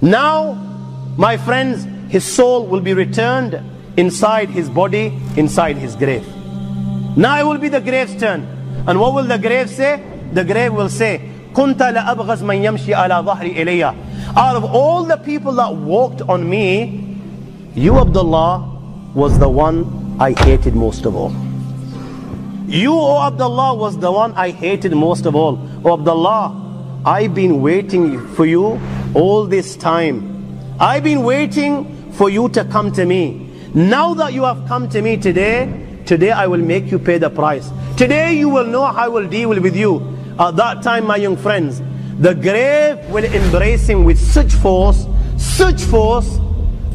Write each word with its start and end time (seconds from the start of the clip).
Now, 0.00 0.54
my 1.16 1.36
friends, 1.36 1.86
his 2.12 2.24
soul 2.24 2.66
will 2.66 2.80
be 2.80 2.94
returned 2.94 3.60
inside 3.96 4.48
his 4.50 4.68
body, 4.68 5.12
inside 5.36 5.76
his 5.76 5.96
grave. 5.96 6.26
Now 7.16 7.38
it 7.40 7.44
will 7.44 7.58
be 7.58 7.68
the 7.68 7.80
grave's 7.80 8.16
turn. 8.16 8.46
And 8.86 9.00
what 9.00 9.14
will 9.14 9.24
the 9.24 9.38
grave 9.38 9.70
say? 9.70 10.02
The 10.32 10.44
grave 10.44 10.72
will 10.72 10.88
say, 10.88 11.20
كنت 11.54 11.82
لأبغز 11.82 12.42
من 12.42 12.64
يمشي 12.64 12.94
على 12.94 13.22
ظهري 13.24 13.62
إلي. 13.62 13.94
Out 14.36 14.56
of 14.56 14.64
all 14.64 15.04
the 15.04 15.16
people 15.16 15.52
that 15.52 15.74
walked 15.74 16.22
on 16.22 16.48
me, 16.48 17.16
you 17.74 17.98
Abdullah 17.98 19.12
was 19.14 19.38
the 19.38 19.48
one 19.48 20.16
I 20.18 20.32
hated 20.32 20.74
most 20.74 21.06
of 21.06 21.14
all. 21.14 21.32
You, 22.66 22.94
O 22.94 23.20
Abdullah, 23.20 23.74
was 23.74 23.98
the 23.98 24.10
one 24.10 24.32
I 24.32 24.50
hated 24.50 24.92
most 24.92 25.26
of 25.26 25.36
all. 25.36 25.58
O 25.84 25.92
Abdullah, 25.92 27.02
I've 27.04 27.34
been 27.34 27.60
waiting 27.60 28.26
for 28.34 28.46
you 28.46 28.80
all 29.13 29.45
this 29.45 29.75
time. 29.75 30.57
I've 30.79 31.03
been 31.03 31.23
waiting 31.23 32.11
for 32.13 32.29
you 32.29 32.49
to 32.49 32.63
come 32.65 32.91
to 32.93 33.05
me. 33.05 33.49
Now 33.73 34.13
that 34.13 34.33
you 34.33 34.43
have 34.43 34.67
come 34.67 34.89
to 34.89 35.01
me 35.01 35.17
today, 35.17 36.01
today 36.05 36.31
I 36.31 36.47
will 36.47 36.61
make 36.61 36.91
you 36.91 36.99
pay 36.99 37.17
the 37.17 37.29
price. 37.29 37.71
Today 37.97 38.37
you 38.37 38.49
will 38.49 38.65
know 38.65 38.85
how 38.85 39.05
I 39.05 39.07
will 39.07 39.27
deal 39.27 39.49
with 39.49 39.75
you. 39.75 40.17
At 40.39 40.55
that 40.55 40.81
time, 40.83 41.05
my 41.05 41.17
young 41.17 41.37
friends, 41.37 41.81
the 42.19 42.33
grave 42.33 42.97
will 43.09 43.25
embrace 43.25 43.87
him 43.87 44.03
with 44.05 44.19
such 44.19 44.53
force, 44.53 45.05
such 45.37 45.81
force, 45.83 46.39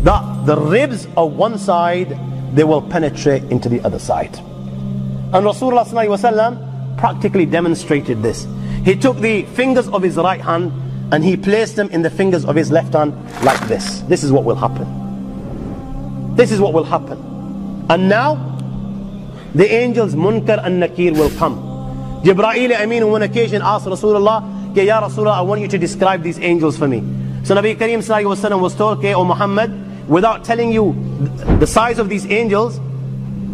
that 0.02 0.46
the 0.46 0.56
ribs 0.56 1.06
of 1.16 1.34
one 1.34 1.59
side, 1.59 2.18
they 2.54 2.65
will 2.65 2.82
penetrate 2.82 3.42
into 3.45 3.68
the 3.68 3.80
other 3.82 3.98
side. 3.98 4.34
And 4.37 5.45
Rasulullah 5.46 6.98
practically 6.98 7.46
demonstrated 7.46 8.23
this. 8.23 8.46
He 8.84 8.96
took 8.96 9.18
the 9.18 9.42
fingers 9.56 9.88
of 9.88 10.02
his 10.02 10.16
right 10.16 10.40
hand 10.40 10.73
and 11.11 11.23
he 11.23 11.35
placed 11.35 11.75
them 11.75 11.89
in 11.89 12.02
the 12.02 12.09
fingers 12.09 12.45
of 12.45 12.55
his 12.55 12.71
left 12.71 12.93
hand 12.93 13.13
like 13.43 13.59
this. 13.67 14.02
This 14.02 14.23
is 14.23 14.31
what 14.31 14.43
will 14.43 14.55
happen. 14.55 16.35
This 16.35 16.52
is 16.52 16.59
what 16.59 16.73
will 16.73 16.84
happen. 16.84 17.18
And 17.90 18.07
now, 18.07 18.35
the 19.55 19.71
angels 19.71 20.13
Munkar 20.13 20.63
and 20.63 20.79
Nakir 20.79 21.13
will 21.13 21.32
come. 21.32 21.57
Jibreel 22.23 22.79
Amin 22.79 23.04
on 23.04 23.12
one 23.12 23.23
occasion 23.23 23.62
asked 23.63 23.85
Rasulullah, 23.85 24.71
okay, 24.71 24.85
Ya 24.85 25.01
Rasulullah, 25.01 25.37
I 25.37 25.41
want 25.41 25.62
you 25.62 25.68
to 25.68 25.77
describe 25.77 26.21
these 26.21 26.40
angels 26.40 26.77
for 26.77 26.87
me. 26.87 26.99
So 27.43 27.55
Nabi 27.55 27.76
Kareem 27.76 27.99
Wasallam 27.99 28.62
was 28.62 28.76
told, 28.76 28.99
okay, 28.99 29.15
O 29.15 29.23
Muhammad, 29.23 30.07
without 30.07 30.43
telling 30.43 30.71
you 30.71 30.93
the 31.59 31.65
size 31.65 31.98
of 31.98 32.09
these 32.09 32.26
angels, 32.27 32.79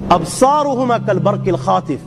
أبصارهما 0.09 0.97
كالبرق 0.97 1.47
الخاطف 1.47 1.99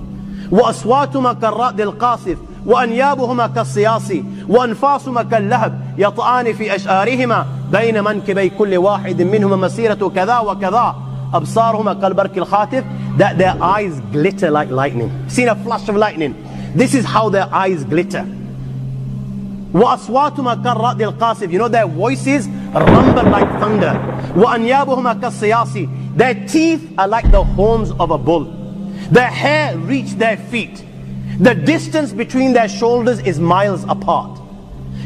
وأصواتهما 0.50 1.32
كالرعد 1.32 1.80
القاصف 1.80 2.36
وأنيابهما 2.65 3.47
كالصياص 3.47 4.11
وأنفاسهما 4.49 5.23
كاللهب 5.23 5.79
يطعان 5.97 6.53
في 6.53 6.75
أشعارهما 6.75 7.45
بين 7.71 8.03
منكبي 8.03 8.49
كل 8.49 8.77
واحد 8.77 9.21
منهما 9.21 9.55
مسيرة 9.55 10.11
كذا 10.15 10.39
وكذا 10.39 10.95
أبصارهما 11.33 11.93
كالبرق 11.93 12.37
الخاطف 12.37 12.83
that 13.17 13.37
their 13.37 13.55
eyes 13.61 14.01
glitter 14.11 14.49
like 14.51 14.69
lightning 14.69 15.11
seen 15.27 15.47
a 15.47 15.55
flash 15.55 15.87
of 15.89 15.95
lightning 15.95 16.33
this 16.75 16.93
is 16.95 17.05
how 17.05 17.29
their 17.29 17.47
eyes 17.53 17.83
glitter 17.83 18.25
وأصواتهما 19.73 20.55
كالرعد 20.55 21.01
القاصف 21.01 21.51
you 21.51 21.59
know 21.59 21.67
their 21.67 21.87
voices 21.87 22.47
rumble 22.73 23.23
like 23.23 23.59
thunder 23.59 23.95
وأنيابهما 24.37 25.13
كالصياص 25.13 25.77
their 26.15 26.35
teeth 26.45 26.93
are 26.97 27.07
like 27.07 27.29
the 27.31 27.43
horns 27.43 27.91
of 27.99 28.11
a 28.11 28.17
bull. 28.19 28.45
Their 29.11 29.27
hair 29.27 29.77
reach 29.77 30.11
their 30.11 30.37
feet. 30.37 30.83
The 31.38 31.54
distance 31.54 32.12
between 32.12 32.52
their 32.52 32.68
shoulders 32.68 33.20
is 33.20 33.38
miles 33.38 33.84
apart. 33.84 34.40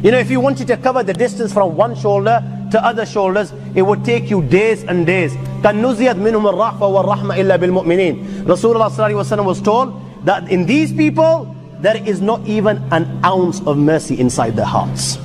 You 0.02 0.10
know, 0.10 0.18
if 0.18 0.30
you 0.30 0.40
wanted 0.40 0.66
to 0.68 0.76
cover 0.76 1.02
the 1.02 1.12
distance 1.12 1.52
from 1.52 1.76
one 1.76 1.94
shoulder 1.94 2.42
to 2.72 2.84
other 2.84 3.06
shoulders, 3.06 3.52
it 3.74 3.82
would 3.82 4.04
take 4.04 4.30
you 4.30 4.42
days 4.42 4.82
and 4.84 5.06
days. 5.06 5.32
كَنُّزِيَتْ 5.62 6.16
مِنْهُمُ 6.16 6.52
الرَّحْفَ 6.52 6.78
وَالرَّحْمَ 6.78 7.36
إِلَّا 7.36 7.58
بِالْمُؤْمِنِينَ 7.58 8.44
Rasulullah 8.44 9.44
was 9.44 9.60
told 9.60 10.00
that 10.24 10.50
in 10.50 10.66
these 10.66 10.92
people, 10.92 11.54
there 11.80 11.96
is 11.96 12.20
not 12.20 12.46
even 12.46 12.78
an 12.90 13.20
ounce 13.24 13.60
of 13.66 13.76
mercy 13.76 14.18
inside 14.18 14.56
their 14.56 14.66
hearts. 14.66 15.18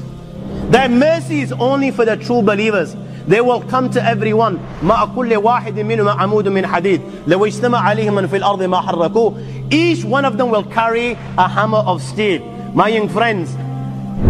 Their 0.69 0.90
mercy 0.90 1.41
is 1.41 1.53
only 1.53 1.91
for 1.91 2.03
the 2.03 2.18
true 2.18 2.41
believers. 2.41 2.96
They 3.28 3.41
will 3.41 3.62
come 3.62 3.90
to 3.90 4.02
everyone 4.03 4.58
مع 4.84 5.06
كل 5.16 5.35
واحد 5.35 5.80
منهم 5.80 6.09
عمود 6.09 6.47
من 6.47 6.66
حديد 6.68 7.02
لو 7.28 7.46
اجتمع 7.46 7.78
عليهم 7.80 8.16
من 8.16 8.28
في 8.28 8.38
الأرض 8.38 8.63
ما 8.63 8.81
حركوه 8.81 9.34
Each 9.69 10.06
one 10.06 10.24
of 10.24 10.38
them 10.38 10.50
will 10.50 10.63
carry 10.63 11.18
a 11.38 11.47
hammer 11.47 11.78
of 11.80 12.02
steel 12.02 12.41
My 12.74 12.88
young 12.88 13.09
friends 13.09 13.50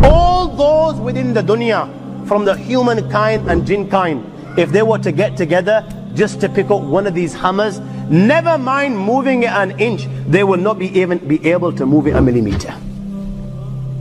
All 0.03 0.47
those 0.47 0.99
within 0.99 1.33
the 1.33 1.43
dunya 1.43 1.87
From 2.27 2.43
the 2.45 2.55
humankind 2.55 3.49
and 3.51 3.67
jinn 3.67 3.87
kind 3.87 4.23
If 4.57 4.71
they 4.71 4.81
were 4.81 4.97
to 4.99 5.11
get 5.11 5.37
together 5.37 5.85
Just 6.15 6.41
to 6.41 6.49
pick 6.49 6.71
up 6.71 6.81
one 6.81 7.05
of 7.05 7.13
these 7.13 7.35
hammers 7.35 7.79
Never 8.09 8.57
mind 8.57 8.97
moving 8.97 9.43
it 9.43 9.51
an 9.51 9.79
inch 9.79 10.07
They 10.27 10.43
will 10.43 10.57
not 10.67 10.79
be 10.79 10.87
even 10.99 11.19
be 11.19 11.37
able 11.51 11.71
to 11.73 11.85
move 11.85 12.07
it 12.07 12.15
a 12.15 12.21
millimeter 12.21 12.73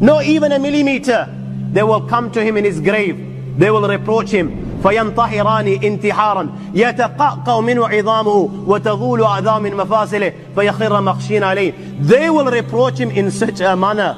Not 0.01 0.25
even 0.25 0.53
a 0.53 0.59
millimeter 0.59 1.29
They 1.73 1.83
will 1.83 2.01
come 2.01 2.31
to 2.31 2.43
him 2.43 2.57
in 2.57 2.65
his 2.65 2.81
grave 2.81 3.17
They 3.59 3.71
will 3.71 3.87
reproach 3.87 4.31
him 4.31 4.70
فينطحران 4.84 5.68
انتحارا 5.68 6.50
يتقعقع 6.74 7.60
منه 7.60 7.88
عظامه 7.88 8.50
وتغول 8.68 9.24
أعظام 9.24 9.64
من 9.64 9.76
مفاصله 9.76 10.34
فيخر 10.56 11.02
مخشين 11.02 11.44
عليه 11.44 11.74
they 12.04 12.30
will 12.30 12.52
reproach 12.52 12.98
him 13.00 13.10
in 13.12 13.32
such 13.32 13.62
a 13.62 13.76
manner 13.76 14.16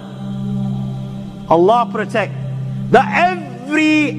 Allah 1.49 1.89
protect 1.91 2.33
that 2.91 3.05
every 3.31 4.11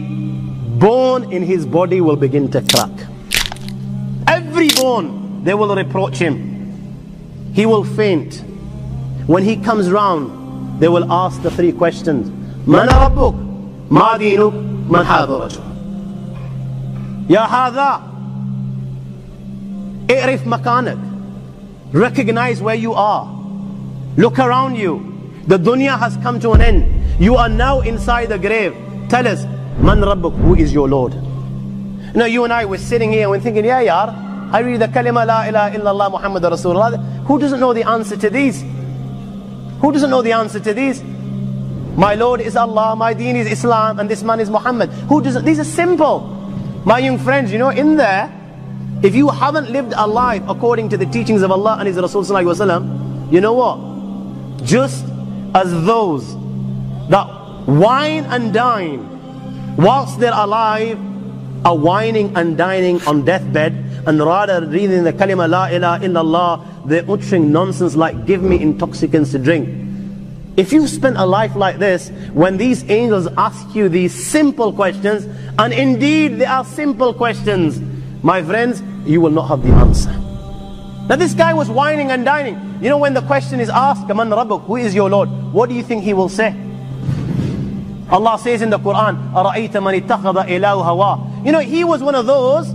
bone 0.78 1.33
in 1.33 1.43
his 1.43 1.65
body 1.66 2.00
will 2.00 2.16
begin 2.16 2.50
to 2.50 2.60
crack 2.60 2.94
every 4.28 4.69
bone 4.83 5.06
they 5.44 5.54
will 5.54 5.75
reproach 5.75 6.16
him 6.19 6.34
he 7.54 7.65
will 7.66 7.84
faint 7.84 8.43
when 9.27 9.43
he 9.43 9.56
comes 9.56 9.91
round 9.91 10.22
they 10.81 10.88
will 10.88 11.10
ask 11.12 11.41
the 11.43 11.50
three 11.50 11.72
questions 11.72 12.31
من 12.66 12.88
ربك 12.88 13.34
ما 13.91 14.16
دينك 14.16 14.53
من 14.91 15.04
حاضرك 15.04 15.73
يا 17.29 17.41
هذا 17.41 18.01
اعرف 20.12 20.47
مكانك 20.47 20.97
recognize 21.94 22.62
where 22.62 22.75
you 22.75 22.94
are 22.94 23.28
look 24.17 24.40
around 24.40 24.75
you 24.75 25.01
the 25.47 25.57
dunya 25.57 25.97
has 25.97 26.17
come 26.17 26.40
to 26.40 26.51
an 26.51 26.62
end 26.62 26.85
you 27.19 27.35
are 27.35 27.50
now 27.50 27.81
inside 27.81 28.28
the 28.29 28.38
grave 28.38 28.73
tell 29.09 29.28
us 29.28 29.45
man 29.81 30.00
rabbuk 30.01 30.35
who 30.44 30.56
is 30.56 30.73
your 30.73 30.88
lord 30.88 31.13
you 31.13 32.19
know 32.19 32.25
you 32.25 32.44
and 32.44 32.53
I 32.53 32.66
were 32.66 32.78
sitting 32.78 33.12
here 33.12 33.23
and 33.23 33.31
we're 33.31 33.40
thinking 33.40 33.66
yeah 33.66 33.81
yar 33.81 34.16
I 34.51 34.59
read 34.62 34.81
the 34.81 34.88
kalima 34.88 35.25
la 35.25 35.44
ilaha 35.44 35.78
illallah 35.78 36.12
muhammad 36.12 36.44
rasulullah 36.44 36.97
who 37.25 37.40
doesn't 37.40 37.59
know 37.59 37.73
the 37.73 37.84
answer 37.84 38.17
to 38.17 38.29
these 38.29 38.63
who 39.81 39.91
doesn't 39.91 40.09
know 40.09 40.22
the 40.22 40.34
answer 40.34 40.59
to 40.59 40.73
these 40.73 41.03
my 41.95 42.16
lord 42.16 42.41
is 42.41 42.56
Allah 42.56 42.95
my 42.95 43.13
deen 43.13 43.35
is 43.35 43.47
Islam 43.51 44.00
and 44.00 44.09
this 44.09 44.23
man 44.23 44.40
is 44.40 44.50
Muhammad 44.50 44.90
who 45.09 45.22
doesn't 45.22 45.45
these 45.45 45.59
are 45.59 45.69
simple 45.81 46.35
my 46.84 46.99
young 46.99 47.19
friends, 47.19 47.50
you 47.50 47.59
know, 47.59 47.71
in 47.71 47.97
there, 47.97 48.31
if 49.03 49.15
you 49.15 49.28
haven't 49.28 49.71
lived 49.71 49.93
a 49.97 50.06
life 50.06 50.43
according 50.49 50.89
to 50.91 50.97
the 50.97 51.06
teachings 51.06 51.43
of 51.43 51.50
Allah 51.50 51.77
and 51.78 51.89
His 51.89 51.97
Rasul 51.97 52.25
you 53.31 53.41
know 53.41 53.53
what? 53.53 54.65
Just 54.65 55.05
as 55.55 55.71
those 55.84 56.34
that 57.09 57.27
wine 57.67 58.25
and 58.25 58.53
dine 58.53 59.77
whilst 59.77 60.21
they're 60.21 60.33
alive 60.34 60.99
are 61.67 61.77
wining 61.77 62.37
and 62.37 62.56
dining 62.56 63.01
on 63.03 63.25
deathbed 63.25 63.72
and 64.06 64.19
rather 64.21 64.66
reading 64.66 65.05
the 65.05 65.12
kalima 65.12 65.49
la 65.49 65.66
ilaha 65.66 66.05
illallah, 66.05 66.87
they're 66.87 67.11
uttering 67.11 67.51
nonsense 67.51 67.97
like 67.97 68.27
give 68.27 68.43
me 68.43 68.61
intoxicants 68.61 69.33
to 69.33 69.39
drink. 69.39 69.69
If 70.56 70.72
you 70.72 70.87
spend 70.87 71.16
a 71.16 71.26
life 71.26 71.56
like 71.56 71.78
this, 71.78 72.10
when 72.32 72.56
these 72.56 72.88
angels 72.88 73.26
ask 73.37 73.75
you 73.75 73.88
these 73.88 74.15
simple 74.15 74.72
questions, 74.72 75.25
and 75.59 75.72
indeed 75.72 76.39
they 76.39 76.45
are 76.45 76.65
simple 76.65 77.12
questions, 77.12 77.80
my 78.22 78.41
friends, 78.42 78.80
you 79.04 79.21
will 79.21 79.30
not 79.30 79.48
have 79.48 79.62
the 79.62 79.71
answer. 79.71 80.10
Now 81.09 81.16
this 81.16 81.34
guy 81.34 81.53
was 81.54 81.68
wining 81.68 82.12
and 82.12 82.24
dining. 82.24 82.78
You 82.80 82.89
know 82.89 82.98
when 82.98 83.15
the 83.15 83.22
question 83.22 83.59
is 83.60 83.68
asked, 83.68 84.09
"Aman 84.10 84.30
Rabbuk, 84.30 84.65
who 84.65 84.77
is 84.77 84.95
your 84.95 85.10
Lord? 85.10 85.28
What 85.53 85.68
do 85.68 85.74
you 85.74 85.83
think 85.83 86.04
he 86.04 86.15
will 86.15 86.28
say? 86.28 86.54
Allah 88.10 88.39
says 88.39 88.62
in 88.62 88.71
the 88.71 88.78
Quran, 88.78 89.16
You 91.45 91.53
know, 91.53 91.59
he 91.59 91.84
was 91.84 92.03
one 92.03 92.15
of 92.15 92.27
those, 92.27 92.72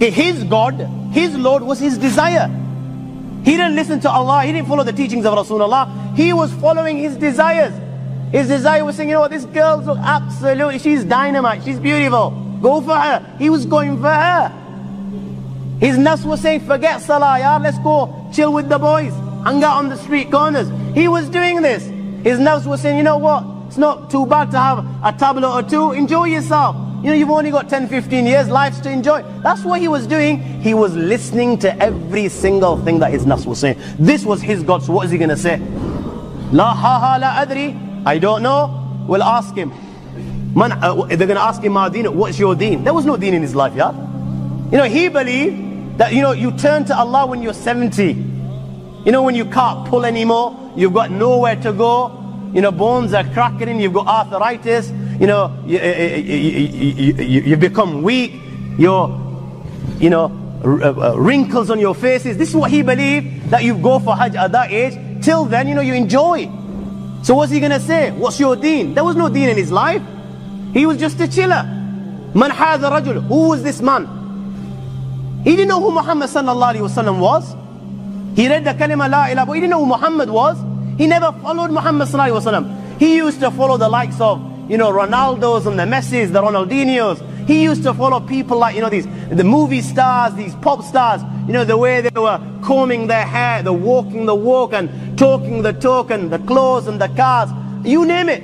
his 0.00 0.44
God, 0.44 0.74
his 1.12 1.36
Lord 1.36 1.62
was 1.62 1.78
his 1.78 1.96
desire. 1.98 2.50
He 3.44 3.52
didn't 3.52 3.76
listen 3.76 4.00
to 4.00 4.10
Allah, 4.10 4.42
he 4.42 4.52
didn't 4.52 4.66
follow 4.66 4.82
the 4.82 4.92
teachings 4.92 5.24
of 5.24 5.34
Rasulullah 5.34 5.88
he 6.16 6.32
was 6.32 6.52
following 6.54 6.96
his 6.96 7.16
desires. 7.16 7.74
His 8.32 8.48
desire 8.48 8.84
was 8.84 8.96
saying, 8.96 9.10
you 9.10 9.14
know 9.14 9.20
what, 9.20 9.30
this 9.30 9.44
girl's 9.44 9.86
look 9.86 9.98
absolutely, 9.98 10.78
she's 10.78 11.04
dynamite, 11.04 11.62
she's 11.62 11.78
beautiful. 11.78 12.30
Go 12.60 12.80
for 12.80 12.96
her. 12.96 13.36
He 13.38 13.50
was 13.50 13.66
going 13.66 14.00
for 14.00 14.08
her. 14.08 14.48
His 15.78 15.98
nafs 15.98 16.24
was 16.24 16.40
saying, 16.40 16.60
forget 16.60 17.02
salah, 17.02 17.38
yeah, 17.38 17.58
let's 17.58 17.78
go 17.80 18.30
chill 18.32 18.52
with 18.52 18.68
the 18.68 18.78
boys. 18.78 19.12
Hang 19.44 19.62
out 19.62 19.76
on 19.76 19.90
the 19.90 19.96
street 19.96 20.30
corners. 20.30 20.68
He 20.94 21.06
was 21.06 21.28
doing 21.28 21.60
this. 21.62 21.84
His 22.24 22.38
nafs 22.38 22.66
was 22.66 22.80
saying, 22.80 22.96
you 22.96 23.04
know 23.04 23.18
what, 23.18 23.44
It's 23.68 23.76
not 23.76 24.10
too 24.10 24.26
bad 24.26 24.50
to 24.52 24.58
have 24.58 24.78
a 25.04 25.12
tablet 25.18 25.48
or 25.48 25.62
two. 25.62 25.92
Enjoy 25.92 26.24
yourself. 26.24 26.76
You 27.02 27.10
know, 27.10 27.14
you've 27.14 27.30
only 27.30 27.50
got 27.50 27.68
10, 27.68 27.88
15 27.88 28.26
years, 28.26 28.48
lives 28.48 28.80
to 28.80 28.90
enjoy. 28.90 29.22
That's 29.42 29.64
what 29.64 29.80
he 29.80 29.88
was 29.88 30.06
doing. 30.06 30.40
He 30.62 30.72
was 30.72 30.96
listening 30.96 31.58
to 31.58 31.76
every 31.82 32.28
single 32.28 32.78
thing 32.78 33.00
that 33.00 33.10
his 33.10 33.26
nafs 33.26 33.44
was 33.44 33.58
saying. 33.58 33.78
This 33.98 34.24
was 34.24 34.40
his 34.40 34.62
God, 34.62 34.82
so 34.82 34.92
what 34.92 35.04
is 35.04 35.12
he 35.12 35.18
going 35.18 35.30
to 35.30 35.36
say? 35.36 35.60
La 36.52 36.74
ha 36.74 36.98
ha 36.98 37.16
la 37.16 37.44
adri. 37.44 37.74
I 38.04 38.18
don't 38.18 38.42
know. 38.42 39.04
We'll 39.08 39.22
ask 39.22 39.54
him. 39.54 39.72
Man, 40.54 40.72
uh, 40.72 40.94
they're 41.06 41.18
going 41.18 41.36
to 41.36 41.40
ask 41.40 41.62
him, 41.62 41.72
Ma 41.72 41.90
what's 41.90 42.38
your 42.38 42.54
deen? 42.54 42.82
There 42.82 42.94
was 42.94 43.04
no 43.04 43.16
deen 43.16 43.34
in 43.34 43.42
his 43.42 43.54
life, 43.54 43.74
yeah? 43.74 43.92
You 44.70 44.78
know, 44.78 44.84
he 44.84 45.08
believed 45.08 45.98
that, 45.98 46.12
you 46.12 46.22
know, 46.22 46.32
you 46.32 46.50
turn 46.52 46.84
to 46.86 46.96
Allah 46.96 47.26
when 47.26 47.42
you're 47.42 47.52
70. 47.52 48.04
You 49.04 49.12
know, 49.12 49.22
when 49.22 49.34
you 49.34 49.44
can't 49.44 49.86
pull 49.86 50.04
anymore, 50.04 50.72
you've 50.74 50.94
got 50.94 51.10
nowhere 51.10 51.56
to 51.56 51.72
go, 51.72 52.50
you 52.52 52.60
know, 52.60 52.72
bones 52.72 53.12
are 53.12 53.24
cracking, 53.24 53.78
you've 53.78 53.92
got 53.92 54.06
arthritis, 54.06 54.90
you 55.20 55.26
know, 55.26 55.62
you, 55.66 55.78
you, 55.78 57.12
you, 57.14 57.40
you 57.42 57.56
become 57.56 58.02
weak, 58.02 58.32
your, 58.78 59.08
you 59.98 60.10
know, 60.10 60.28
wrinkles 61.16 61.70
on 61.70 61.78
your 61.78 61.94
faces. 61.94 62.36
This 62.36 62.48
is 62.48 62.56
what 62.56 62.70
he 62.70 62.82
believed, 62.82 63.50
that 63.50 63.62
you 63.62 63.76
go 63.78 63.98
for 63.98 64.16
Hajj 64.16 64.34
at 64.36 64.52
that 64.52 64.72
age. 64.72 64.94
Till 65.26 65.44
then, 65.46 65.66
you 65.66 65.74
know, 65.74 65.80
you 65.80 65.92
enjoy. 65.92 66.48
So 67.24 67.34
what's 67.34 67.50
he 67.50 67.58
to 67.58 67.80
say? 67.80 68.12
What's 68.12 68.38
your 68.38 68.54
deen? 68.54 68.94
There 68.94 69.02
was 69.02 69.16
no 69.16 69.28
deen 69.28 69.48
in 69.48 69.56
his 69.56 69.72
life. 69.72 70.00
He 70.72 70.86
was 70.86 70.98
just 70.98 71.20
a 71.20 71.26
chiller. 71.26 71.64
Man 72.32 72.52
hadha 72.52 72.92
rajul. 72.92 73.26
Who 73.26 73.48
was 73.48 73.64
this 73.64 73.80
man? 73.82 74.06
He 75.42 75.56
didn't 75.56 75.66
know 75.66 75.80
who 75.80 75.90
Muhammad 75.90 76.30
sallallahu 76.30 76.74
alaihi 76.74 76.88
wasallam 76.88 77.18
was. 77.18 77.56
He 78.36 78.46
read 78.46 78.62
the 78.62 78.74
kalima 78.74 79.10
la 79.10 79.26
ilaha, 79.26 79.46
but 79.46 79.52
he 79.54 79.62
didn't 79.62 79.70
know 79.70 79.80
who 79.80 79.86
Muhammad 79.86 80.30
was. 80.30 80.56
He 80.96 81.08
never 81.08 81.32
followed 81.42 81.72
Muhammad 81.72 82.06
sallallahu 82.06 82.40
alaihi. 82.40 82.98
He 83.00 83.16
used 83.16 83.40
to 83.40 83.50
follow 83.50 83.76
the 83.76 83.88
likes 83.88 84.20
of, 84.20 84.40
you 84.70 84.78
know, 84.78 84.92
Ronaldo's 84.92 85.66
and 85.66 85.76
the 85.76 85.86
Messi's, 85.86 86.30
the 86.30 86.40
Ronaldinho's. 86.40 87.20
He 87.48 87.64
used 87.64 87.82
to 87.82 87.92
follow 87.94 88.20
people 88.20 88.58
like, 88.58 88.76
you 88.76 88.80
know, 88.80 88.90
these, 88.90 89.08
the 89.28 89.42
movie 89.42 89.82
stars, 89.82 90.34
these 90.34 90.54
pop 90.54 90.84
stars, 90.84 91.20
you 91.47 91.53
know, 91.53 91.63
the 91.63 91.77
way 91.77 92.01
they 92.01 92.19
were 92.19 92.39
combing 92.63 93.07
their 93.07 93.25
hair, 93.25 93.63
the 93.63 93.73
walking 93.73 94.25
the 94.25 94.35
walk 94.35 94.73
and 94.73 95.17
talking 95.17 95.61
the 95.61 95.73
talk 95.73 96.11
and 96.11 96.31
the 96.31 96.39
clothes 96.39 96.87
and 96.87 96.99
the 96.99 97.07
cars. 97.09 97.49
You 97.83 98.05
name 98.05 98.29
it. 98.29 98.43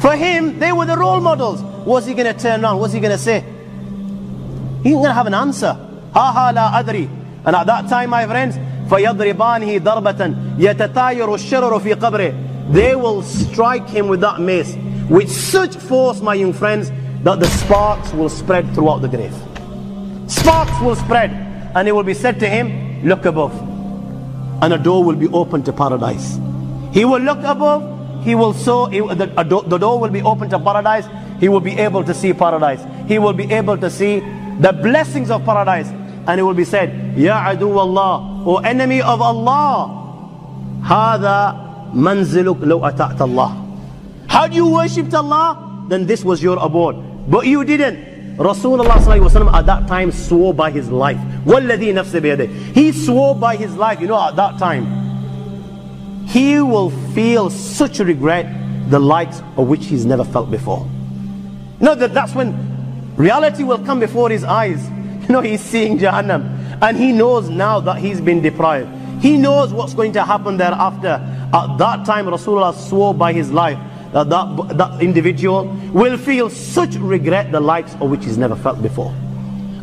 For 0.00 0.16
him, 0.16 0.58
they 0.58 0.72
were 0.72 0.86
the 0.86 0.96
role 0.96 1.20
models. 1.20 1.62
What's 1.86 2.06
he 2.06 2.14
going 2.14 2.32
to 2.32 2.38
turn 2.38 2.64
around? 2.64 2.78
What's 2.78 2.92
he 2.92 3.00
going 3.00 3.12
to 3.12 3.18
say? 3.18 3.44
He's 4.82 4.94
going 4.94 5.06
to 5.06 5.12
have 5.12 5.26
an 5.26 5.34
answer. 5.34 5.72
Ha 6.14 6.32
ha 6.32 6.52
la 6.54 6.82
adri. 6.82 7.08
And 7.44 7.54
at 7.54 7.66
that 7.66 7.88
time, 7.88 8.10
my 8.10 8.26
friends, 8.26 8.56
فَيَضْرِبَانِهِ 8.88 9.80
ضَرْبَةً 9.80 10.58
يَتَتَايَرُ 10.58 11.28
الشَّرَرُ 11.28 11.80
فِي 11.80 11.94
قَبْرِهِ 11.94 12.72
They 12.72 12.94
will 12.96 13.22
strike 13.22 13.88
him 13.88 14.08
with 14.08 14.20
that 14.20 14.40
mace 14.40 14.76
with 15.10 15.30
such 15.30 15.74
force, 15.74 16.20
my 16.20 16.34
young 16.34 16.52
friends, 16.52 16.90
that 17.24 17.40
the 17.40 17.46
sparks 17.46 18.12
will 18.12 18.28
spread 18.28 18.72
throughout 18.74 19.02
the 19.02 19.08
grave. 19.08 19.34
Sparks 20.28 20.80
will 20.80 20.94
spread, 20.94 21.30
and 21.75 21.87
it 21.87 21.91
will 21.91 22.03
be 22.03 22.13
said 22.13 22.39
to 22.39 22.47
him, 22.47 23.03
Look 23.03 23.25
above. 23.25 23.53
And 24.63 24.73
a 24.73 24.77
door 24.77 25.03
will 25.03 25.15
be 25.15 25.27
opened 25.27 25.65
to 25.65 25.73
paradise. 25.73 26.39
He 26.91 27.03
will 27.05 27.19
look 27.19 27.39
above, 27.43 28.23
he 28.23 28.33
will 28.33 28.53
see 28.53 28.99
the, 28.99 29.63
the 29.67 29.77
door 29.77 29.99
will 29.99 30.09
be 30.09 30.21
opened 30.21 30.51
to 30.51 30.59
paradise, 30.59 31.05
he 31.39 31.49
will 31.49 31.59
be 31.59 31.73
able 31.77 32.03
to 32.05 32.13
see 32.13 32.33
paradise. 32.33 32.81
He 33.07 33.19
will 33.19 33.33
be 33.33 33.51
able 33.51 33.77
to 33.77 33.89
see 33.89 34.21
the 34.59 34.71
blessings 34.71 35.29
of 35.29 35.43
paradise. 35.43 35.89
And 36.27 36.39
it 36.39 36.43
will 36.43 36.55
be 36.55 36.63
said, 36.63 37.17
Ya 37.17 37.51
adu 37.51 37.75
Allah, 37.77 38.43
O 38.47 38.57
enemy 38.57 39.01
of 39.01 39.21
Allah, 39.21 40.01
هذا 40.81 41.55
منزلك 41.93 42.63
لو 42.63 42.79
ata'at 42.81 43.17
الله. 43.19 44.29
Had 44.29 44.53
you 44.53 44.67
worshipped 44.67 45.13
Allah, 45.13 45.85
then 45.89 46.05
this 46.07 46.23
was 46.23 46.41
your 46.41 46.57
abode. 46.57 47.29
But 47.29 47.45
you 47.45 47.63
didn't. 47.63 48.37
Rasulullah 48.37 49.53
at 49.53 49.65
that 49.65 49.87
time 49.87 50.11
swore 50.11 50.53
by 50.53 50.71
his 50.71 50.89
life. 50.89 51.19
وَالَّذِي 51.44 51.94
نَفْسِ 51.94 52.20
بِيَدِهِ 52.20 52.74
He 52.74 52.92
swore 52.92 53.34
by 53.34 53.56
his 53.56 53.74
life, 53.76 54.00
you 54.00 54.06
know, 54.06 54.20
at 54.20 54.36
that 54.36 54.58
time 54.58 55.00
he 56.30 56.60
will 56.60 56.90
feel 57.12 57.50
such 57.50 57.98
regret 57.98 58.46
the 58.88 59.00
likes 59.00 59.40
of 59.56 59.66
which 59.66 59.86
he's 59.86 60.06
never 60.06 60.24
felt 60.24 60.50
before. 60.50 60.86
You 61.80 61.86
know 61.86 61.94
that 61.96 62.14
that's 62.14 62.34
when 62.34 63.16
reality 63.16 63.64
will 63.64 63.78
come 63.78 63.98
before 63.98 64.30
his 64.30 64.44
eyes. 64.44 64.88
You 65.22 65.28
know 65.28 65.40
he's 65.40 65.60
seeing 65.60 65.98
Jahannam 65.98 66.78
and 66.82 66.96
he 66.96 67.10
knows 67.12 67.48
now 67.48 67.80
that 67.80 67.98
he's 67.98 68.20
been 68.20 68.40
deprived. 68.42 68.88
He 69.20 69.36
knows 69.36 69.72
what's 69.72 69.92
going 69.92 70.12
to 70.12 70.22
happen 70.24 70.56
thereafter. 70.56 71.20
At 71.52 71.78
that 71.78 72.06
time 72.06 72.26
Rasulullah 72.26 72.74
swore 72.74 73.12
by 73.12 73.32
his 73.32 73.50
life 73.50 73.78
that 74.12 74.28
that, 74.30 74.78
that 74.78 75.02
individual 75.02 75.64
will 75.92 76.16
feel 76.16 76.48
such 76.48 76.94
regret 76.94 77.50
the 77.50 77.60
likes 77.60 77.94
of 77.94 78.08
which 78.10 78.24
he's 78.24 78.38
never 78.38 78.54
felt 78.54 78.80
before. 78.82 79.12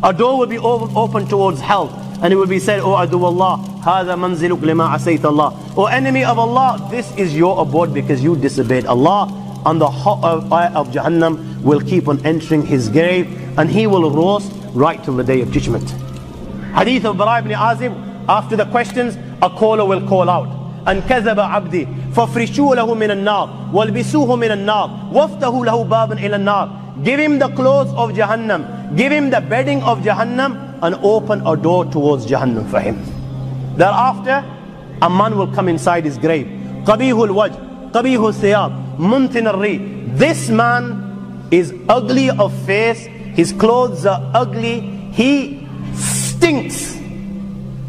A 0.02 0.12
door 0.12 0.38
will 0.38 0.46
be 0.46 0.58
open 0.58 1.26
towards 1.26 1.60
hell 1.60 1.88
and 2.22 2.32
it 2.32 2.36
will 2.36 2.46
be 2.46 2.58
said, 2.58 2.80
O 2.80 2.96
adu 2.96 3.22
Allah, 3.22 3.58
هذا 3.84 4.16
منزلك 4.16 4.58
لما 4.62 4.88
عصيت 4.98 5.24
Allah. 5.24 5.52
O 5.76 5.86
enemy 5.86 6.24
of 6.24 6.38
Allah, 6.38 6.86
this 6.90 7.10
is 7.16 7.34
your 7.36 7.60
abode 7.60 7.94
because 7.94 8.22
you 8.22 8.36
disobeyed 8.36 8.86
Allah. 8.86 9.28
And 9.66 9.80
the 9.80 9.90
hot 9.90 10.48
fire 10.48 10.70
of 10.74 10.88
Jahannam 10.90 11.62
will 11.62 11.80
keep 11.80 12.08
on 12.08 12.24
entering 12.24 12.64
his 12.64 12.88
grave 12.88 13.26
and 13.58 13.68
he 13.68 13.86
will 13.86 14.10
roast 14.10 14.52
right 14.72 15.02
till 15.02 15.16
the 15.16 15.24
day 15.24 15.40
of 15.40 15.50
judgment. 15.50 15.90
Hadith 16.74 17.04
of 17.04 17.16
Bara 17.18 17.40
ibn 17.40 17.50
Azib, 17.52 17.92
after 18.28 18.56
the 18.56 18.66
questions, 18.66 19.16
a 19.42 19.50
caller 19.50 19.84
will 19.84 20.06
call 20.06 20.30
out. 20.30 20.48
أن 20.86 21.00
كذب 21.08 21.40
عبدي 21.40 21.88
فافرشوا 22.14 22.74
له 22.74 22.94
من 22.94 23.10
النار 23.10 23.50
والبسوه 23.72 24.36
من 24.36 24.50
النار 24.50 24.90
وافتحوا 25.12 25.66
له 25.66 25.84
بابا 25.84 26.14
إلى 26.14 26.36
النار 26.36 26.68
Give 27.04 27.20
him 27.20 27.38
the 27.38 27.48
clothes 27.50 27.92
of 27.94 28.10
Jahannam. 28.10 28.81
Give 28.95 29.11
him 29.11 29.29
the 29.29 29.41
bedding 29.41 29.81
of 29.83 29.99
Jahannam 29.99 30.79
and 30.81 30.95
open 30.95 31.45
a 31.47 31.55
door 31.55 31.85
towards 31.85 32.25
Jahannam 32.27 32.69
for 32.69 32.79
him. 32.79 33.01
Thereafter, 33.77 34.45
a 35.01 35.09
man 35.09 35.37
will 35.37 35.51
come 35.51 35.67
inside 35.67 36.05
his 36.05 36.17
grave. 36.17 36.45
Qabihul 36.85 37.29
waj, 37.29 37.91
qabihul 37.91 38.33
thiyab, 38.33 38.97
muntin 38.97 40.17
This 40.17 40.49
man 40.49 41.47
is 41.49 41.73
ugly 41.89 42.29
of 42.29 42.53
face, 42.65 43.05
his 43.35 43.51
clothes 43.53 44.05
are 44.05 44.31
ugly, 44.33 44.81
he 45.11 45.67
stinks. 45.93 46.93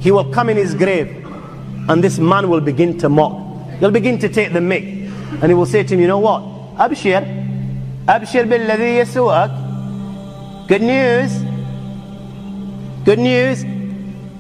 He 0.01 0.11
will 0.11 0.33
come 0.33 0.49
in 0.49 0.57
his 0.57 0.75
grave 0.75 1.25
and 1.89 2.03
this 2.03 2.19
man 2.19 2.49
will 2.49 2.61
begin 2.61 2.97
to 2.99 3.09
mock. 3.09 3.41
He'll 3.79 3.91
begin 3.91 4.19
to 4.21 4.29
take 4.29 4.53
the 4.53 4.61
mick 4.61 5.11
and 5.43 5.45
he 5.45 5.55
will 5.55 5.67
say 5.67 5.83
to 5.83 5.95
him, 5.95 6.01
you 6.01 6.07
know 6.07 6.19
what? 6.19 6.43
Abshir, 6.77 7.25
Abshir 8.07 8.45
billadhi 8.47 9.01
yasu'ak. 9.01 9.64
Good 10.68 10.82
news. 10.82 11.32
Good 13.06 13.20
news, 13.20 13.64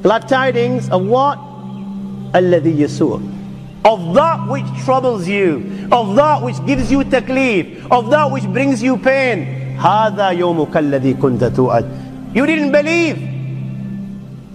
glad 0.03 0.27
tidings 0.27 0.89
of 0.89 1.05
what? 1.05 1.39
الذي 2.35 2.77
يسوع 2.77 3.21
of 3.85 4.13
that 4.13 4.47
which 4.47 4.65
troubles 4.83 5.27
you, 5.27 5.87
of 5.91 6.15
that 6.15 6.43
which 6.43 6.63
gives 6.65 6.91
you 6.91 6.99
taklif, 6.99 7.87
of 7.89 8.11
that 8.11 8.29
which 8.29 8.43
brings 8.43 8.83
you 8.83 8.97
pain. 8.97 9.77
هذا 9.79 10.29
يومك 10.29 10.77
الذي 10.77 11.13
كنت 11.13 11.43
توعد. 11.55 11.85
You 12.35 12.45
didn't 12.45 12.71
believe. 12.71 13.17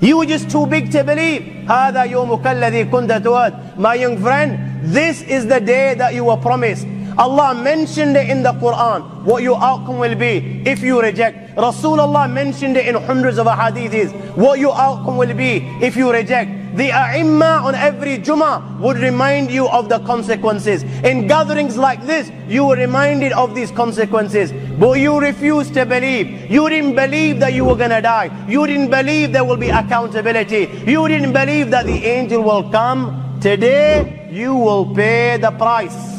You 0.01 0.19
were 0.19 0.27
just 0.27 0.51
too 0.51 0.67
big 0.67 0.93
to 0.93 1.03
believe. 1.03 1.67
هذا 1.67 2.05
يومك 2.05 2.47
الذي 2.47 2.85
كنت 2.85 3.13
توعد. 3.25 3.79
My 3.79 3.95
young 3.95 4.19
friend, 4.19 4.59
this 4.85 5.23
is 5.23 5.47
the 5.47 5.61
day 5.61 5.95
that 5.95 6.15
you 6.15 6.25
were 6.25 6.37
promised. 6.37 6.87
Allah 7.20 7.54
mentioned 7.54 8.16
it 8.16 8.30
in 8.30 8.44
the 8.44 8.54
Quran, 8.54 9.26
what 9.26 9.44
your 9.44 9.62
outcome 9.62 10.00
will 10.00 10.16
be 10.16 10.64
if 10.66 10.82
you 10.82 11.02
reject. 11.02 11.54
Rasulullah 11.58 12.32
mentioned 12.32 12.78
it 12.78 12.88
in 12.88 12.96
hundreds 12.96 13.38
of 13.38 13.46
hadiths, 13.46 14.14
what 14.38 14.58
your 14.58 14.74
outcome 14.74 15.18
will 15.18 15.34
be 15.34 15.58
if 15.82 15.98
you 15.98 16.14
reject. 16.14 16.78
The 16.78 16.92
ai 16.92 17.22
on 17.22 17.76
every 17.76 18.20
Jummah 18.20 18.80
would 18.80 18.96
remind 19.00 19.52
you 19.52 19.68
of 19.68 19.90
the 19.90 20.00
consequences. 20.00 20.84
In 21.04 21.28
gatherings 21.28 21.76
like 21.76 22.06
this, 22.06 22.32
you 22.48 22.64
were 22.64 22.78
reminded 22.78 23.34
of 23.34 23.54
these 23.54 23.70
consequences. 23.72 24.54
But 24.80 25.00
you 25.00 25.20
refused 25.20 25.74
to 25.74 25.86
believe. 25.86 26.50
You 26.50 26.70
didn't 26.70 26.96
believe 26.96 27.42
that 27.42 27.52
you 27.52 27.66
were 27.66 27.76
going 27.76 27.90
to 27.90 28.02
die. 28.02 28.30
You 28.48 28.66
didn't 28.66 28.92
believe 28.92 29.34
there 29.34 29.44
will 29.44 29.58
be 29.58 29.70
accountability. 29.70 30.70
You 30.86 31.06
didn't 31.10 31.34
believe 31.34 31.70
that 31.72 31.86
the 31.86 32.06
angel 32.06 32.44
will 32.44 32.70
come. 32.70 33.40
Today, 33.42 34.30
you 34.32 34.56
will 34.56 34.96
pay 34.96 35.36
the 35.36 35.52
price. 35.52 36.19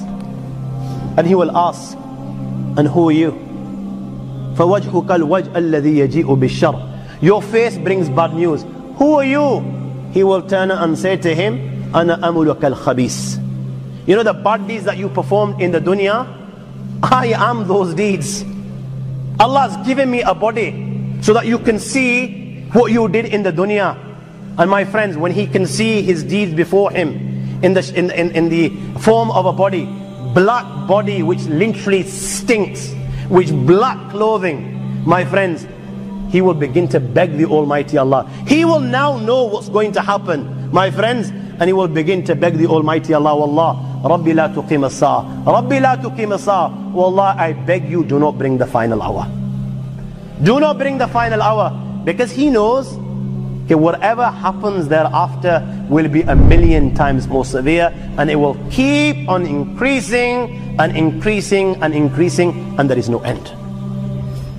And 1.20 1.28
he 1.28 1.36
will 1.36 1.56
ask, 1.56 1.98
and 2.78 2.88
who 2.88 3.10
are 3.10 3.12
you? 3.14 3.32
فَوَجْهُكَ 4.56 5.08
الْوَجْءَ 5.08 5.52
الَّذِي 5.54 6.08
يَجِيءُ 6.08 6.26
بِالشَّرِّ 6.26 7.22
Your 7.22 7.42
face 7.42 7.78
brings 7.78 8.10
bad 8.10 8.34
news. 8.34 8.66
Who 8.98 9.16
are 9.16 9.26
you? 9.26 9.60
He 10.12 10.24
will 10.24 10.42
turn 10.42 10.72
and 10.72 10.98
say 10.98 11.18
to 11.18 11.36
him, 11.36 11.92
أَنَا 11.92 12.22
أَمُلُكَ 12.22 12.60
الْخَبِيثِ 12.60 14.08
You 14.08 14.16
know 14.16 14.24
the 14.24 14.34
bad 14.34 14.68
deeds 14.68 14.86
that 14.86 14.98
you 14.98 15.10
performed 15.10 15.62
in 15.62 15.72
the 15.72 15.80
dunya? 15.82 16.26
I 17.04 17.28
am 17.36 17.68
those 17.68 17.94
deeds. 17.94 18.44
Allah 19.40 19.70
has 19.70 19.86
given 19.86 20.10
me 20.10 20.22
a 20.22 20.34
body 20.34 21.18
so 21.22 21.34
that 21.34 21.46
you 21.46 21.60
can 21.60 21.80
see 21.80 22.62
what 22.72 22.92
you 22.92 23.08
did 23.10 23.26
in 23.26 23.44
the 23.44 23.52
dunya. 23.52 23.98
And 24.58 24.70
my 24.72 24.86
friends, 24.86 25.18
when 25.18 25.32
he 25.32 25.48
can 25.48 25.66
see 25.66 26.02
his 26.02 26.24
deeds 26.24 26.54
before 26.54 26.92
him 26.92 27.62
in 27.62 27.74
the, 27.74 27.94
in, 27.96 28.12
in, 28.12 28.32
in 28.32 28.50
the 28.50 28.70
form 29.00 29.32
of 29.32 29.46
a 29.46 29.52
body, 29.52 29.84
black 30.35 30.65
body 30.87 31.23
which 31.23 31.43
literally 31.47 32.03
stinks, 32.03 32.93
which 33.29 33.51
black 33.51 34.11
clothing, 34.11 35.05
my 35.05 35.25
friends, 35.25 35.67
he 36.31 36.41
will 36.41 36.55
begin 36.55 36.89
to 36.89 37.01
beg 37.01 37.37
the 37.37 37.45
Almighty 37.45 37.99
Allah. 37.99 38.29
He 38.47 38.65
will 38.65 38.81
now 38.81 39.19
know 39.19 39.45
what's 39.45 39.69
going 39.69 39.93
to 39.93 40.01
happen, 40.01 40.71
my 40.71 40.91
friends, 40.91 41.31
and 41.31 41.65
he 41.65 41.73
will 41.73 41.89
begin 41.89 42.25
to 42.25 42.35
beg 42.35 42.57
the 42.57 42.67
Almighty 42.67 43.13
Allah, 43.15 43.37
Wallah, 43.37 44.03
Rabbi 44.05 44.33
la 44.33 44.49
tuqim. 44.49 44.83
Rabbi 44.83 45.79
la 45.79 45.97
tuqim 45.97 46.35
as-sa'a. 46.35 46.71
Wallah, 46.93 47.35
I 47.37 47.53
beg 47.53 47.91
you, 47.91 48.05
do 48.05 48.19
not 48.19 48.39
bring 48.39 48.57
the 48.59 48.67
final 48.67 49.03
hour. 49.03 49.27
Do 50.43 50.59
not 50.59 50.79
bring 50.79 50.97
the 50.99 51.09
final 51.09 51.43
hour. 51.43 51.71
Because 52.05 52.31
he 52.31 52.49
knows 52.49 52.97
okay, 53.70 53.76
whatever 53.76 54.26
happens 54.26 54.88
thereafter 54.88 55.66
will 55.90 56.08
be 56.08 56.22
a 56.22 56.36
million 56.36 56.94
times 56.94 57.28
more 57.28 57.46
severe 57.46 57.92
and 58.18 58.30
it 58.30 58.36
will 58.36 58.56
keep 58.70 59.28
on 59.28 59.46
increasing 59.46 60.76
and 60.80 60.96
increasing 60.96 61.82
and 61.82 61.94
increasing 61.94 62.76
and 62.80 62.90
there 62.90 62.98
is 62.98 63.10
no 63.10 63.20
end. 63.22 63.48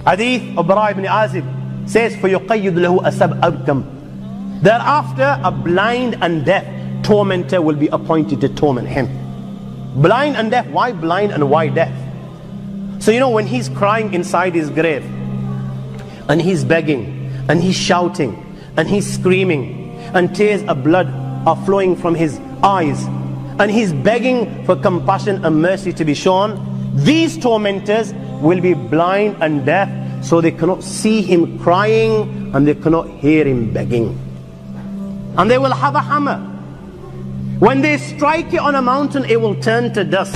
Hadith 0.06 0.56
of 0.56 0.66
Bara 0.66 0.90
ibn 0.90 1.04
Azib 1.04 1.44
says, 1.88 2.14
فَيُقَيِّدْ 2.16 2.74
لَهُ 2.74 3.02
أَسَبْ 3.02 3.40
أَبْكَمْ 3.40 4.62
Thereafter, 4.62 5.40
a 5.44 5.50
blind 5.50 6.16
and 6.20 6.44
deaf 6.44 6.64
tormentor 7.02 7.62
will 7.62 7.76
be 7.76 7.88
appointed 7.88 8.40
to 8.40 8.48
torment 8.48 8.88
him. 8.88 9.06
Blind 10.00 10.36
and 10.36 10.50
deaf. 10.50 10.66
Why 10.68 10.92
blind 10.92 11.32
and 11.32 11.50
why 11.50 11.68
deaf? 11.68 11.92
So 13.00 13.10
you 13.10 13.20
know 13.20 13.30
when 13.30 13.46
he's 13.46 13.68
crying 13.68 14.12
inside 14.14 14.54
his 14.54 14.70
grave 14.70 15.04
and 16.28 16.40
he's 16.40 16.64
begging 16.64 17.30
and 17.48 17.62
he's 17.62 17.76
shouting 17.76 18.42
and 18.77 18.87
he's 18.87 19.11
screaming 19.11 19.97
and 20.13 20.35
tears 20.35 20.63
of 20.63 20.83
blood 20.83 21.07
are 21.45 21.55
flowing 21.65 21.95
from 21.95 22.15
his 22.15 22.39
eyes 22.63 23.05
and 23.59 23.69
he's 23.71 23.93
begging 23.93 24.65
for 24.65 24.75
compassion 24.75 25.43
and 25.45 25.61
mercy 25.61 25.93
to 25.93 26.05
be 26.05 26.13
shown, 26.13 26.57
these 26.95 27.37
tormentors 27.37 28.13
will 28.41 28.61
be 28.61 28.73
blind 28.73 29.35
and 29.41 29.65
deaf 29.65 29.89
so 30.25 30.41
they 30.41 30.51
cannot 30.51 30.83
see 30.83 31.21
him 31.21 31.57
crying 31.59 32.53
and 32.55 32.67
they 32.67 32.75
cannot 32.75 33.07
hear 33.09 33.45
him 33.45 33.71
begging. 33.71 34.17
And 35.37 35.49
they 35.49 35.57
will 35.57 35.73
have 35.73 35.95
a 35.95 36.01
hammer 36.01 36.51
when 37.61 37.83
they 37.83 37.99
strike 37.99 38.55
it 38.55 38.59
on 38.59 38.73
a 38.73 38.81
mountain, 38.81 39.23
it 39.25 39.39
will 39.39 39.53
turn 39.53 39.93
to 39.93 40.03
dust. 40.03 40.35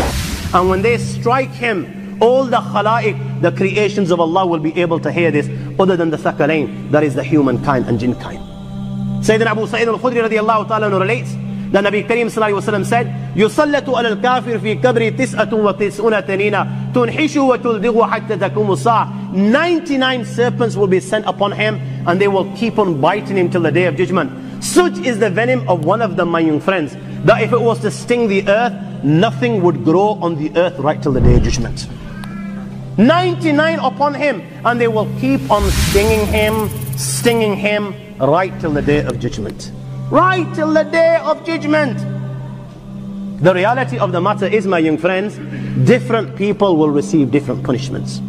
And 0.54 0.70
when 0.70 0.84
they 0.84 1.00
strike 1.00 1.50
him, 1.50 2.20
all 2.22 2.46
the 2.46 2.58
khalaiq, 2.58 3.42
the 3.42 3.52
creations 3.52 4.12
of 4.12 4.20
Allah 4.20 4.46
will 4.46 4.60
be 4.60 4.80
able 4.80 5.00
to 5.00 5.12
hear 5.12 5.32
this, 5.32 5.48
other 5.79 5.97
than 5.97 6.11
the 6.11 6.17
thaqalain, 6.17 6.91
that 6.91 7.03
is 7.03 7.15
the 7.15 7.23
humankind 7.23 7.87
and 7.87 7.99
jinn 7.99 8.15
kind. 8.17 8.39
Sayyidina 9.25 9.47
Abu 9.47 9.67
Sa'id 9.67 9.89
al-Khudri 9.89 10.23
radiallahu 10.29 10.69
ta'ala 10.69 10.91
relates, 10.99 11.33
the 11.71 11.79
Nabi 11.79 12.07
Kareem 12.07 12.27
sallallahu 12.27 12.61
alayhi 12.61 12.67
wa 12.67 12.73
sallam 12.73 12.85
said, 12.85 13.07
يُسَلَّتُ 13.37 13.85
عَلَى 13.85 14.21
الْكَافِرِ 14.21 14.59
فِي 14.59 14.83
كَبْرِ 14.83 15.17
تِسْأَةٌ 15.17 15.53
وَتِسْعُونَ 15.53 16.27
تَنِينَ 16.27 16.93
تُنْحِشُ 16.93 17.37
وَتُلْدِغُ 17.37 18.11
حَتَّى 18.11 18.37
تَكُمُ 18.37 18.67
السَّاعَةِ 18.75 19.35
99 19.35 20.25
serpents 20.25 20.75
will 20.75 20.89
be 20.89 20.99
sent 20.99 21.25
upon 21.27 21.53
him 21.53 21.81
and 22.09 22.21
they 22.21 22.27
will 22.27 22.51
keep 22.57 22.79
on 22.79 23.01
biting 23.01 23.37
him 23.37 23.49
till 23.49 23.61
the 23.61 23.71
day 23.71 23.87
of 23.87 23.95
judgment. 23.95 24.33
Such 24.65 24.99
is 24.99 25.21
the 25.21 25.31
venom 25.31 25.69
of 25.69 25.85
one 25.85 26.03
of 26.03 26.17
them, 26.17 26.31
my 26.31 26.41
young 26.41 26.61
friends 26.61 26.97
that 27.25 27.43
if 27.43 27.53
it 27.53 27.61
was 27.61 27.81
to 27.81 27.91
sting 27.91 28.29
the 28.29 28.49
earth, 28.49 28.73
nothing 29.05 29.63
would 29.63 29.85
grow 29.85 30.19
on 30.21 30.37
the 30.37 30.51
earth 30.59 30.79
right 30.79 31.01
till 31.03 31.13
the 31.13 31.21
day 31.21 31.37
of 31.37 31.43
judgment. 31.43 31.87
99 32.98 33.80
upon 33.80 34.14
him, 34.14 34.42
and 34.64 34.80
they 34.80 34.88
will 34.88 35.10
keep 35.20 35.50
on 35.52 35.70
stinging 35.70 36.26
him, 36.28 36.70
stinging 36.98 37.56
him 37.56 37.94
right 38.20 38.58
till 38.62 38.72
the 38.72 38.82
day 38.82 39.04
of 39.04 39.20
judgment. 39.20 39.72
Right 40.10 40.48
till 40.56 40.72
the 40.72 40.84
day 40.84 41.18
of 41.18 41.44
judgment. 41.46 41.98
The 43.42 43.54
reality 43.54 43.98
of 43.98 44.14
the 44.14 44.22
matter 44.22 44.46
is, 44.46 44.66
my 44.66 44.80
young 44.80 44.98
friends, 44.98 45.38
different 45.86 46.38
people 46.38 46.78
will 46.78 46.90
receive 46.90 47.32
different 47.32 47.64
punishments. 47.66 48.22